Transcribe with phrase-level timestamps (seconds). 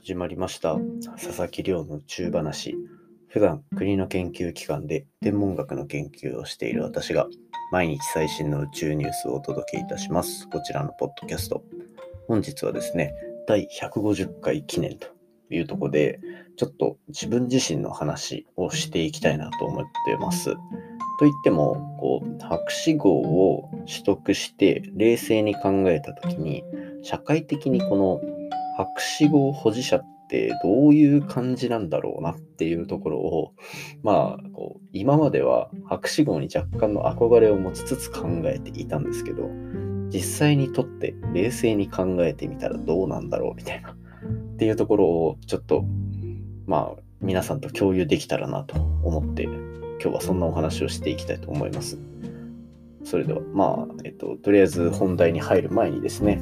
[0.00, 0.76] 始まりました。
[1.16, 2.76] 佐々木亮の宇宙話。
[3.26, 7.26] 普段国の研究機関で天文学の研究をしている私が
[7.72, 10.48] 毎日最新の宇宙ニュースをお届けいたします。
[10.48, 11.64] こちらのポッドキャスト。
[12.28, 13.12] 本日はですね
[13.48, 15.08] 第150回記念と
[15.50, 16.20] いうところで
[16.56, 20.54] ちょっと自分自身の話をしていきたいなと思っています。
[21.18, 26.62] といってもこう博士号を取得して冷静に考えた時に
[27.02, 28.37] 社会的にこの
[28.78, 33.52] 博士号保持者ってどういう感じなんだろうなっていうところを、
[34.04, 39.50] まあ、こう今までは博士号に若干の憧れを持ちつつ考えていたんですけど、
[40.10, 45.84] 実際にとって冷静に考えてみたらどうなんだろうみたいな、っていうところをちょっと、
[46.66, 51.98] まあ、皆さんと共有できたらなと思って、今日はそんなお話をしていきたいと思います。
[53.02, 56.40] それでは、まあ、えっと、とりあえず本題に入る前にですね、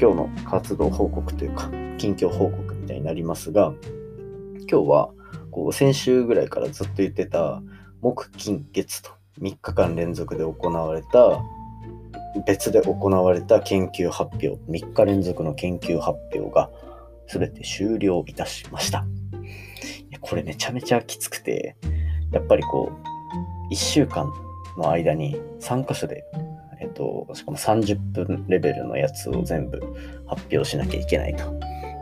[0.00, 1.68] 今日の活動報告というか、
[1.98, 3.72] 近況報告みたいになりますが、
[4.70, 5.10] 今日は
[5.50, 7.60] こう先週ぐらいからずっと言ってた
[8.00, 11.42] 木金月と3日間連続で行われた
[12.46, 16.70] 別で行われた研究発表3日連続の研究発表が
[17.26, 19.04] 全て終了いたしました。
[20.20, 21.76] これめちゃめちゃきつくて
[22.30, 22.92] やっぱりこ
[23.70, 24.32] う1週間
[24.76, 26.24] の間に3箇所で
[26.80, 29.80] えっと、しかも30分レベルのやつを全部
[30.26, 31.44] 発表しなきゃいけないと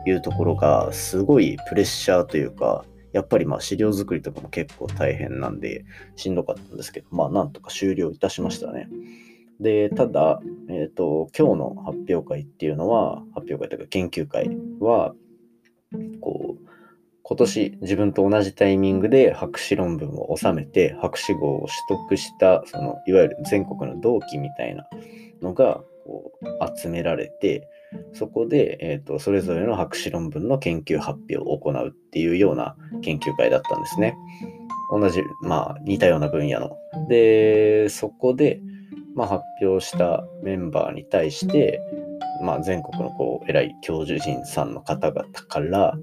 [0.07, 5.85] いうところが、すごいプレッシャーというか、やっぱりまあ資料作りとかも結構大変なんで、
[6.17, 8.89] しんどかったんですけど、まあなんとか終了いたしましたね。
[9.61, 15.15] で、ただ、えっ、ー、と、今日の発表会っていうのは、発表会というか研究会は、
[16.21, 16.56] こう、
[17.29, 24.87] 今年自分と同じタイミングで博士論文を収めて博士号を取得したそのいわゆる全国の同期みたいな
[25.43, 27.69] のがこう集められて
[28.13, 34.17] そこで、えーと、それぞれの博士論文の研究発表を行うっていうような研究会だったんですね。
[34.91, 36.77] 同じ、まあ似たような分野の。
[37.09, 38.61] で、そこで、
[39.15, 41.81] まあ、発表したメンバーに対して、
[42.43, 45.99] まあ、全国のこう偉い教授陣さんの方々から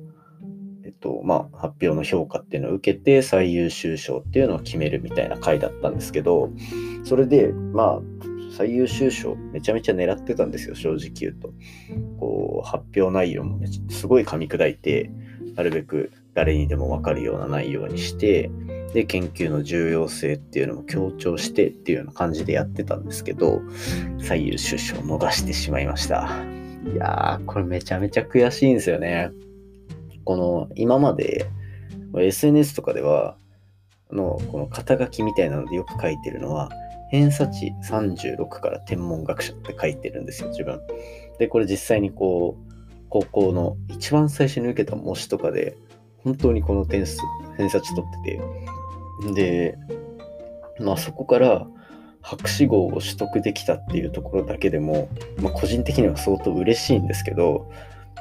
[1.04, 6.50] と、まあ、発表の評価っていうのを受けて最優秀賞っていうのを決めるみたいな回だったんですけど、
[7.04, 8.02] それで、まあ、
[8.58, 11.54] 最優秀賞めちゃめちゃ狙ってたんですよ、正直言うと。
[12.20, 13.60] こう、発表内容も
[13.90, 15.12] すごい噛み砕いて、
[15.56, 18.50] なるべく誰にでもわかるような内容にして、
[18.94, 23.62] で、研究の重要性っていうのも強調してっていうような感じでやってたんですけど、
[24.20, 26.30] 最優秀賞を逃してしまいました。
[26.94, 29.32] いやー、これめちゃめちゃ悔しいんですよね。
[30.26, 31.48] この今まで
[32.16, 33.38] SNS とかでは
[34.12, 36.70] のこの肩書きみたいなのでよく書いてるのは
[37.10, 40.82] 偏差値36から天文学者って書いてるんですよ自分。
[41.40, 42.74] でこれ実際にこう
[43.10, 45.78] 高校の一番最初に受けた模試とかで
[46.24, 47.20] 本当にこの点数
[47.58, 49.78] 偏差値取っててで
[50.80, 51.68] まあそこから
[52.22, 55.10] 博士号を取得できたっていうところだけでも、
[55.42, 57.70] まあ、個人的には相当嬉しいんですけど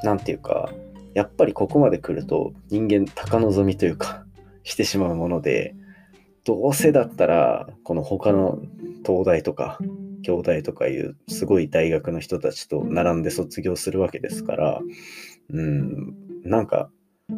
[0.03, 0.71] 何ていうか
[1.15, 4.25] やっぱりここまで来ると人間高望みというか
[4.65, 5.75] してしまうもので
[6.45, 8.59] どうせだったらこの他の
[9.05, 9.79] 東大とか
[10.23, 14.81] 京大とかいうすごい大学の人たちと並んで卒業するわけですから
[15.51, 16.15] うん
[16.45, 16.91] なんか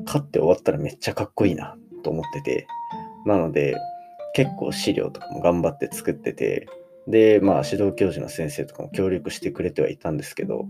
[0.06, 2.66] 勝って終わったらめっちゃかっこいいなと思ってて。
[3.24, 3.76] なので
[4.34, 6.68] 結構資料とかも頑張って作ってて
[7.06, 10.66] でまあ指導教授の先生とかも協力してくれてはいたんですけど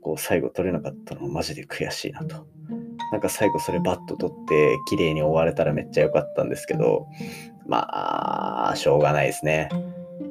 [0.00, 2.46] こう最後取れなかったのはマジで悔しいなと。
[3.12, 7.06] なんか最後それバッと取って綺麗に終われたらめっちゃ良かったんですけど、
[7.66, 9.68] まあ、しょうがないですね。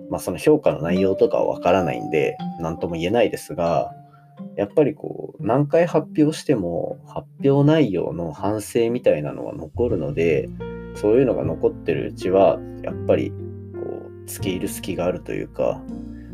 [0.09, 3.93] まあその評価の内容とかはわからないんで、何とも言えないですが、
[4.55, 10.49] やっぱりこう、何回発表しても発表内容の反省みたいなのは残るので、
[10.95, 13.31] そういうのが残ってるうちは、やっぱり、
[14.31, 15.81] 付け入る隙があるというか、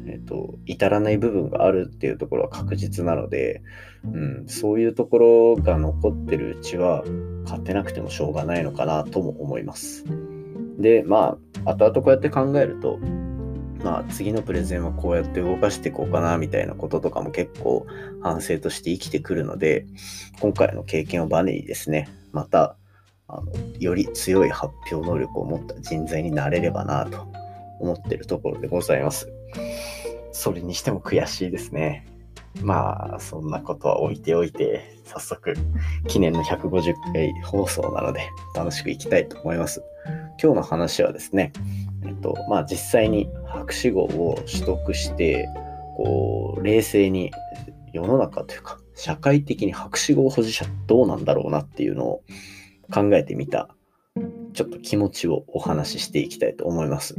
[0.07, 3.61] えっと、至らない部分があるっていうところは確実なので、
[4.05, 7.03] うん、そういうところが残ってるうちは
[7.43, 10.05] 勝てなくてもしょうがないのかなとも思います。
[10.79, 12.99] で、まあ、後々こうやって考えると、
[13.83, 17.85] まあ、次のプレゼンはこうやって動かしていこうかなみたいなこととかも結構
[18.21, 19.85] 反省として生きてくるので、
[20.39, 22.77] 今回の経験をバネにですね、また、
[23.29, 27.27] あのより強い発表能力を持った人材になれればなと
[27.79, 29.31] 思ってるところでございます。
[30.31, 32.05] それにしても悔しいですね。
[32.61, 35.53] まあ、そんなことは置いておいて、早速、
[36.07, 39.83] 記念の150回放送なので、楽しくいきたいと思います。
[40.41, 41.51] 今日の話はですね、
[42.05, 45.47] えっと、まあ実際に博士号を取得して、
[45.97, 47.31] こう、冷静に
[47.93, 52.23] 世の中というか、社会的に博士号保持者どうなんだろうなっていうのを
[52.91, 53.69] 考えてみた、
[54.53, 57.15] ちょっと気持ちをお話ししていきたいと思います。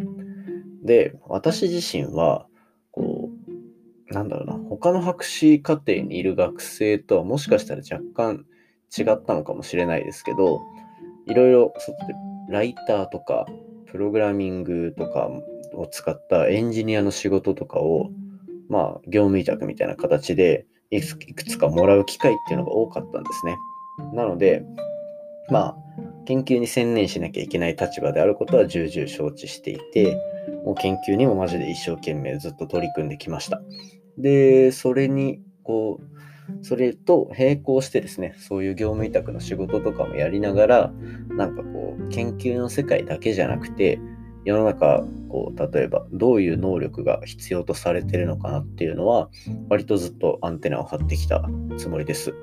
[0.89, 2.47] で、私自身は、
[2.91, 3.31] こ
[4.11, 8.47] う、なんだろうな、他の博士課程にいる学生とはもしかしたら若干
[8.97, 10.61] 違ったのかもしれないですけど、
[11.27, 12.15] いろいろ外で
[12.49, 13.47] ライターとか、
[13.87, 15.31] プログラミングとか
[15.75, 18.11] を使ったエンジニアの仕事とかを、
[18.69, 23.57] まあ、業務委託みたいな形でいくつかもらう機会っていうのが多かったんですね。
[24.15, 24.65] なので、
[25.51, 25.77] まあ、
[26.29, 30.15] 研究に専念しなきゃいけない立場であることは重々承知していて、
[30.63, 33.63] もう研究にもマジで一生懸命ずっと取り組んできました。
[34.19, 40.93] で、それに、こう、それと並行してですね、そういう業務委託の仕事とかもやりながら、
[41.31, 43.99] なんかこう、研究の世界だけじゃなくて、
[44.45, 49.31] 世の中、こう、例えばどういう能力が必要とされてるのかなっていうのは、
[49.71, 51.49] 割とずっとアンテナを張ってきた
[51.79, 52.35] つもりです。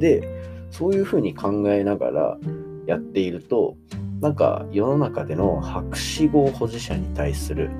[0.00, 0.26] で、
[0.72, 2.38] そういうふうに考えながら
[2.92, 3.76] やっていると、
[4.20, 7.70] なんか世の中での博士号保持者に対する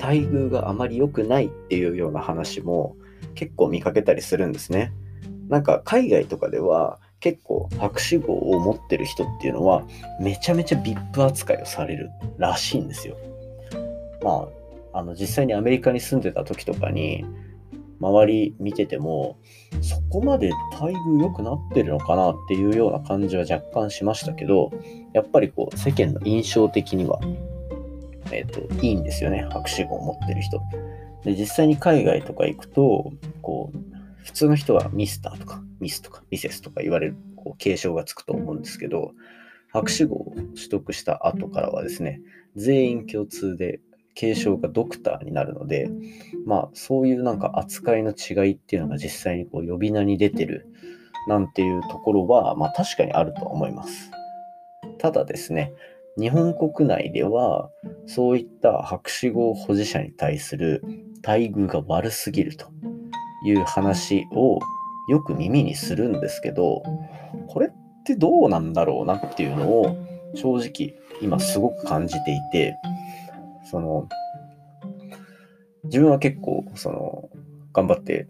[0.00, 2.96] 待遇があまり良くないっていうような話も
[3.34, 4.92] 結構見かけたりするんですね。
[5.48, 9.84] なんか海外とかでは結構博士号を持ってる人っていうのは
[10.20, 13.16] めちゃめちゃ VIP 扱いをされるらしいんですよ。
[14.22, 14.48] ま
[14.92, 17.24] あ、あの実際にアメリカに住んでた時とかに
[18.02, 19.38] 周り見てても
[19.80, 24.72] そこまで待遇良くなってるのかなっていうような感じは若干しましたけど
[25.12, 27.20] やっぱりこう世間の印象的には、
[28.32, 30.60] えっ、ー、といいんですよね博士号を持ってる人。
[31.24, 33.12] で実際に海外とか行くと
[33.42, 33.78] こう
[34.24, 39.12] 普通の人はミスターとかミスとかミセスとか言われるこう継承がつくと思うんですけど、
[39.72, 42.20] 博士号を取得した後からはですね、
[42.56, 43.80] 全員共通で
[44.14, 45.90] 継承がドクターになるので、
[46.46, 50.66] まあそういうなんか扱いの違いっていうのが実際にこう呼び名に出てる
[51.28, 54.10] なんていうところは、まあ確かにあると思います。
[54.98, 55.72] ただですね、
[56.18, 57.70] 日本国内では
[58.06, 60.82] そういった博士号保持者に対する
[61.26, 62.66] 待遇が悪すぎると
[63.46, 64.60] いう話を
[65.08, 66.82] よく耳にするんですけど、
[67.48, 67.70] これっ
[68.04, 69.96] てどうなんだろうなっていうのを
[70.34, 72.76] 正直今すごく感じていて、
[73.72, 74.06] その、
[75.84, 77.30] 自分は結構、その、
[77.72, 78.28] 頑張って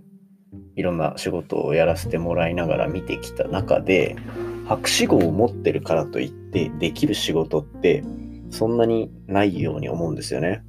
[0.77, 4.15] いろんな仕事をやらせてもらいながら見てきた中で、
[4.69, 8.05] 博士号を持ってるからといってできる仕事って
[8.51, 10.63] そんなにないように思うんですよね。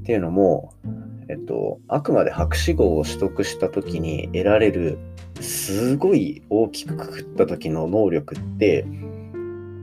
[0.00, 0.72] っていうのも、
[1.28, 4.98] えっと、あくまで博士号を取得した時に得られる
[5.40, 8.86] すごい大きくくくった時の能力って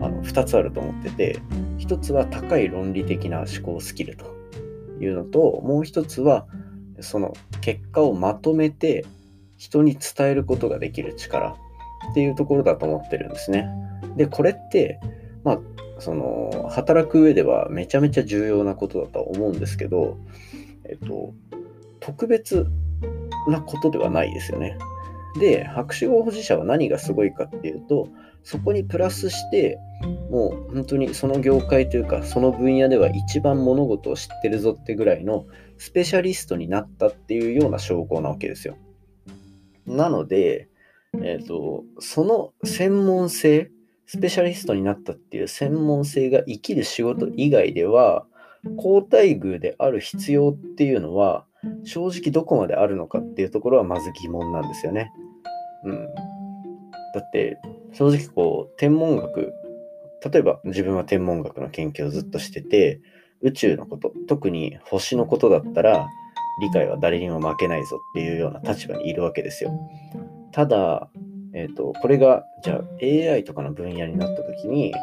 [0.01, 1.39] あの2つあると思ってて
[1.79, 4.25] 1つは高い論理的な思考スキルと
[4.99, 6.45] いうのともう1つは
[6.99, 9.05] その結果をまとめて
[9.57, 11.55] 人に伝えることができる力
[12.11, 13.67] っていうところだと思ってるんですね。
[14.17, 14.99] でこれって
[15.43, 15.59] まあ
[15.99, 20.17] その働く上ではめちゃめちゃ重要なことだとは思うんですけど
[20.91, 21.33] えっと、
[22.01, 22.67] 特別
[23.47, 24.77] なことではないですよね。
[25.39, 28.09] で、博士号保持者は何がすごいかっていうと、
[28.43, 29.77] そこにプラスして、
[30.29, 35.45] もう本当にその業界というか、その分野では一番物事を知ってるぞってぐらいの
[35.77, 38.77] スペシャリストになったっていうような証拠なわけですよ。
[39.85, 40.69] なので、
[41.21, 43.71] えっ、ー、と、その専門性、
[44.05, 48.25] スペシャリストになったっていう専門性が生きる仕事以外では、
[48.77, 51.45] 高待遇である必要っていうのは、
[51.83, 55.11] 正直どこまであるのかっていうところはまず疑問なんですよね。
[55.83, 56.07] うん。
[57.13, 57.59] だって、
[57.93, 59.53] 正直こう、天文学、
[60.31, 63.01] 例えば自分は天文学の研究をずっとしてて、
[63.41, 66.07] 宇宙のこと、特に星のことだったら、
[66.61, 69.71] 理解は誰にも負けないぞっていうような立場にいるわけですよ。
[70.51, 71.09] ただ、
[71.53, 74.93] えっ、ー、と、これが、じゃあ AI とかの分野になった時に、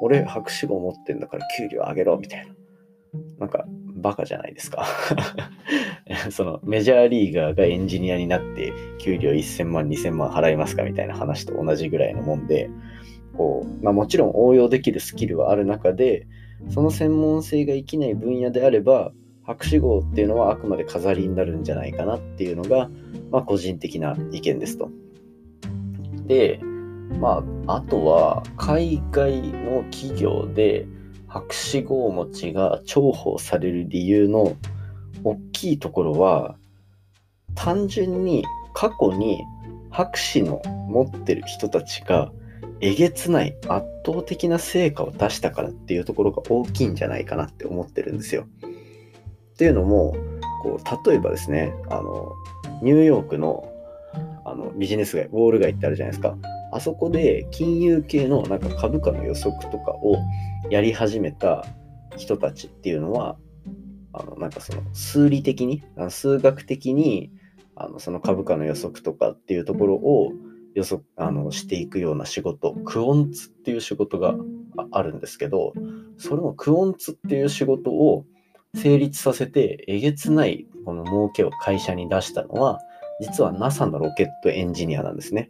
[0.00, 2.54] 俺博士号持ってんだから給料上げろみたいな。
[3.38, 3.64] なんか、
[4.00, 4.86] バカじゃないですか
[6.30, 12.70] そのメジャーリーガーがエンジニアになって給料1000万、2000万払いますかみたいな話と同じぐらいのもんで、
[13.36, 16.26] こう、まあもちろん応用できるスキルはある中で、
[16.68, 19.12] その専門性が生きない分野であれば、
[19.44, 22.90] 博士号っていうのはあくまで飾りになるんじゃないかなっていうのが、
[23.30, 24.90] まあ個人的な意見ですと。
[26.26, 26.60] で、
[27.18, 30.86] まあ、あとは海外の企業で、
[31.30, 34.56] 博士号持ちが重宝される理由の
[35.22, 36.56] 大きいところは
[37.54, 38.44] 単純に
[38.74, 39.40] 過去に
[39.90, 42.32] 博士の持ってる人たちが
[42.80, 48.46] えげつない圧倒的な成果を出したからっていうところが大きいんじゃないかなって思ってるんですよ。
[49.54, 50.16] っていうのも
[50.62, 52.32] こう例えばですねあの
[52.82, 53.70] ニューヨークの
[54.44, 56.36] あのビジネス街、ウォール街ってあるじゃないですか。
[56.72, 60.16] あそこで金融系のなんか株価の予測とかを
[60.70, 61.64] やり始めた
[62.16, 63.36] 人たちっていうのは、
[64.12, 67.30] あのなんかその数理的に、数学的に
[67.76, 70.32] あのその株価の予測とかっていうところを
[70.74, 74.34] 予測あのしていくような仕事、クオンツっていう仕事が
[74.92, 75.72] あるんですけど、
[76.18, 78.24] それのクオンツっていう仕事を
[78.74, 82.80] 成立させて、えげつないこの儲けを会社に出したのは、
[83.20, 85.48] 実は NASA のロケットエンジニアなんですね。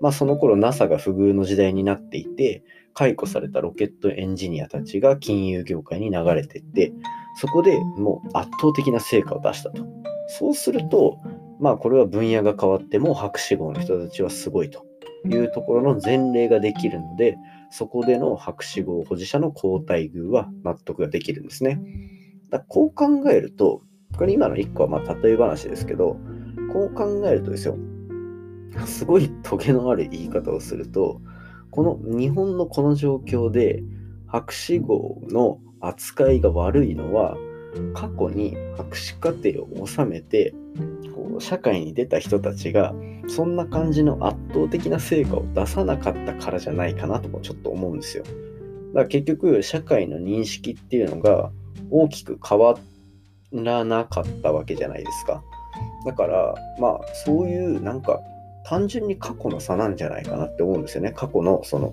[0.00, 2.62] まあその頃 NASA が不遇の時代になっていて、
[2.94, 6.92] 解雇されたロケットエンジニアたちが金融業界に流れていって、
[7.36, 9.84] そこでもう圧倒的な成果を出したと。
[10.26, 11.18] そうすると、
[11.60, 14.86] まあこれは分野が変わっても博士号の人たちはすごいと
[15.26, 17.36] いうところの前例ができるので、
[17.70, 21.80] そこでの博士号保持者の交代遇は納得ができるんですね。
[22.50, 23.82] だこう考えると、
[24.16, 26.16] これ今の1個はまあ例え話ですけど、
[26.72, 27.76] こう考えるとですよ、
[28.86, 31.20] すごいトゲのある言い方をすると、
[31.70, 33.82] この日本のこの状況で
[34.26, 37.36] 博士号の扱いが悪いのは、
[37.94, 40.52] 過去に博士課程を収めて
[41.14, 42.92] こう社会に出た人たちが
[43.28, 48.24] そんな感じの圧倒的な成果を出さなかったからじゃないかなともちょっと思うんですよ。
[48.24, 48.34] だか
[49.02, 51.52] ら結局社会の認識っていうのが
[51.90, 52.76] 大きく変わ
[53.52, 55.42] らなかったわけじゃないですか。
[56.04, 58.20] だからまあそういうなんか
[58.70, 61.10] 単純に過去の差なんじゃないかなって思うんですよね。
[61.10, 61.92] 過去のその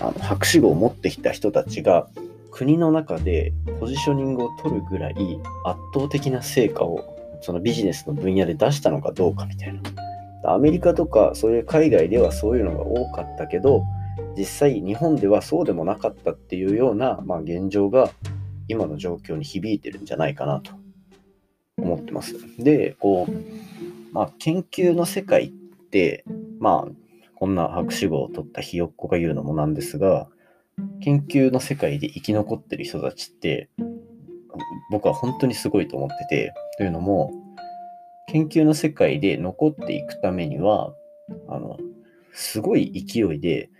[0.00, 2.08] あの博士号を持ってきた人たちが
[2.50, 5.14] 国の中でポジショニングを取るぐらい
[5.64, 9.80] 圧倒的な成果をそのビジネスの分野で出したのかどうかみたいな。
[10.52, 13.84] アメリカとかそういう海外ではそういうのが多かったけど
[14.36, 18.10] 実際日本ではそうでもなかったっていうような、まあ、現状が
[18.66, 20.72] 今の状況に響いてるんじゃないかなと
[21.78, 22.34] 思ってます。
[22.58, 25.50] で、こう、まあ、研究の世界っ
[25.90, 26.24] て、
[26.60, 26.92] まあ、
[27.34, 30.28] こんな博士号を取ったひよっこが言うのもなんですが、
[31.00, 33.68] 研究の世界で生き残ってる人たちって、
[34.90, 37.32] 僕は本当にすごいと思ってて、というのも、
[38.28, 40.94] 研究の世界で残っていくためには、
[41.48, 41.78] あの、
[42.32, 43.70] すごい勢いで、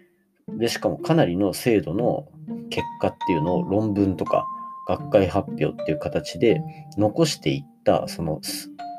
[0.49, 2.29] で、しかもかなりの精度の
[2.71, 4.47] 結果っていうのを論文とか
[4.89, 6.61] 学会発表っていう形で
[6.97, 8.41] 残していった、その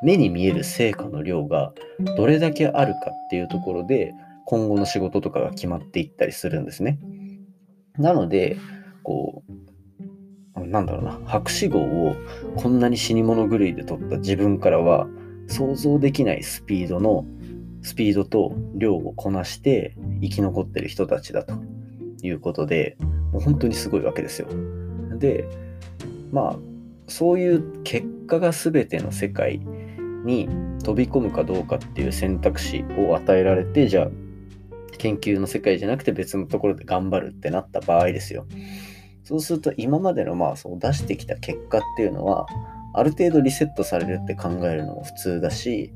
[0.03, 1.73] 目に見える成果の量が
[2.17, 4.13] どれだけあるかっていうところで、
[4.45, 6.99] 今後の仕事とかが決まっていったりするんですね。
[7.97, 8.57] なので、
[9.03, 9.43] こ
[10.55, 12.15] う、なんだろうな、博士号を
[12.55, 15.07] こんなに死に物狂いで取った自分からは、
[15.47, 17.25] 想像できないスピードの、
[17.81, 21.53] スピードと量をこなして生き残ってる人たちだと
[22.21, 22.97] いうことで、
[23.31, 24.47] もう本当にすごいわけですよ。
[25.17, 25.45] で、
[26.31, 26.55] まあ、
[27.07, 29.59] そういう結果が全ての世界
[30.23, 30.47] に
[30.83, 34.07] 飛び込むかどうかっていう選択肢を与えられて、じゃあ
[34.97, 38.45] 研究の世界じゃなくて別のところで頑張るってなった場合ですよ。
[39.23, 42.45] そうすると今までのまあそう出してきた結果っていうのは
[42.93, 45.93] ある程度リセットされるって考えるのも普通だし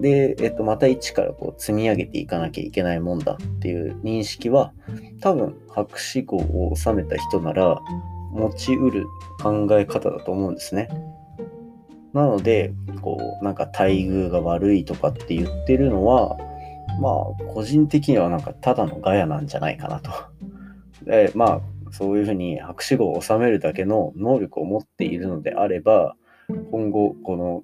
[0.00, 4.72] で、えっと、また一からこう積み上げていかなきゃいけないもんだっていう認識は
[5.20, 7.80] 多分博士号を収めた人なら
[8.32, 9.06] 持ちうる
[9.42, 10.88] 考え方だと思うんですね。
[12.12, 16.36] なので、こう、なんか待遇が悪いとかって言ってるのは、
[17.00, 20.10] まあ、個人的にはなんかただのガヤなんじゃないかなと。
[21.04, 26.16] で、まあ、そういうふうに博士号を収めるだけの能力を持っているのであれば、
[26.70, 27.62] 今後、この、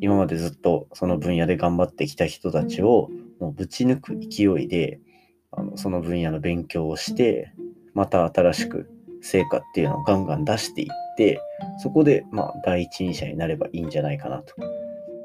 [0.00, 3.08] 今までずっとその分野で頑張ってきた人たちを、
[3.38, 5.00] もうぶち抜く勢いで、
[5.52, 7.52] あのその分野の勉強をして、
[7.94, 8.88] また新しく
[9.20, 10.88] 成果っていうのをガンガン出していっ
[11.20, 11.38] て、
[11.82, 14.54] そこで、まあ、第一人者になればいいんじゃないかなと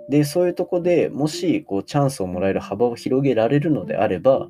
[0.10, 4.50] で、そういうとこでもしこうチャンスをもらえる幅を広げられるのであれば、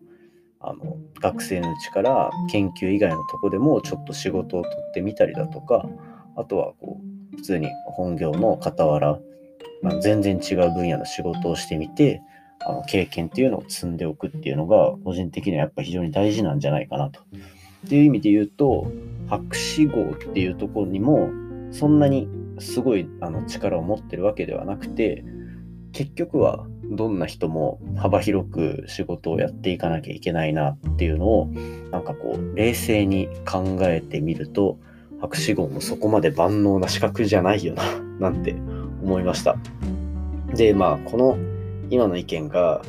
[0.59, 5.87] あの学生のうちから研究以外のとこでもちょっと仕事を取ってみたりだとか、
[6.35, 6.99] あとはこ
[7.33, 9.19] う普通に本業の傍ら、
[9.81, 12.21] まあ、全然違う分野の仕事をしてみて、
[12.65, 17.21] あの経験っていうのを積んでおくっていうのが個人的にはやっぱ非常に大事なんじゃないかなと。
[17.85, 18.91] っていう意味で言うと
[19.27, 21.29] 博士号っていうところにも
[21.71, 22.27] そんなに
[22.59, 25.23] すごいあの力を持ってるわけではなくて
[25.91, 31.47] 結局はどんな人も幅広く仕事をやっていかなきゃいけないなっていうのを
[31.91, 34.79] なんかこう冷静に考えてみると
[35.21, 37.83] 博士号もそこまで万能な資格じゃないよな
[38.19, 38.53] なんて
[39.03, 39.57] 思いました。
[40.55, 41.37] でまあこの
[41.89, 42.81] 今の意見が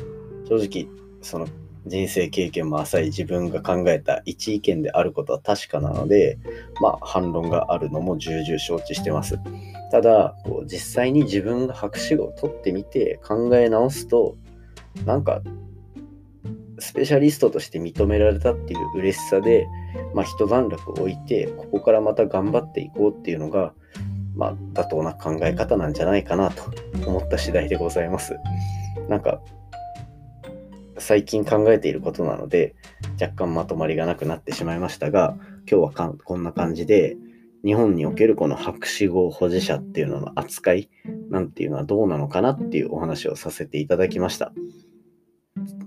[0.47, 0.87] 正直
[1.21, 1.47] その
[1.87, 6.37] 人生経験も浅い自分が考えた一意見であることは確かなので、
[6.81, 9.39] まあ、反論があるのも重々承知してます。
[9.91, 14.35] ただ、こう実際に自分が博士号を取ってみて考え直すと、
[15.05, 15.41] なんか、
[16.79, 19.67] スペシャリストとして認められたっていう嬉しさで、
[20.13, 23.73] まあ、一段落置いて、ここからまた頑張っていこうっていうのが、
[24.35, 26.63] まあ、妥当な考え方なんじゃないかなと
[27.07, 28.37] 思った次第でございます。
[29.09, 29.41] なんか、
[30.99, 32.75] 最近考えていることなので、
[33.21, 35.35] 若干まとまりがなくなってしまいましたが、
[35.69, 37.17] 今日はこんな感じで、
[37.65, 40.89] 日本におけるこの博士号保持者っていうのの扱い
[41.29, 44.53] なんていうのはどうなのかなっていうお話をさせていただきました。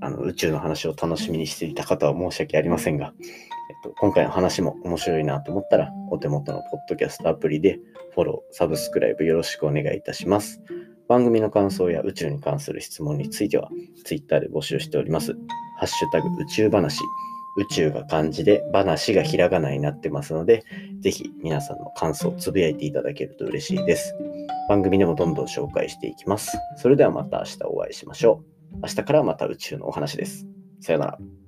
[0.00, 7.79] あの宇宙の話を楽しみにしていた方は申し訳ありませんが、えっと、今回の話も面白いなと思ったら、お手元のポッドキャストアプリで
[8.14, 10.61] フォロー、サブスクライブよろしくお願いいたします。
[11.11, 13.69] 番組の感想や宇宙に関する質問については、
[14.05, 15.33] Twitter で募集しております。
[15.76, 17.00] ハッシュタグ宇宙話、
[17.57, 20.62] 宇宙が漢字で話がひらがなになってますので、
[21.00, 24.14] ぜひ皆さんの感想をつぶやいていただけると嬉しいです。
[24.69, 26.57] 番組でもどんどん紹介していきます。
[26.76, 28.45] それではまた明日お会いしましょ
[28.76, 28.76] う。
[28.83, 30.47] 明日からまた宇宙のお話です。
[30.81, 31.39] さよなら。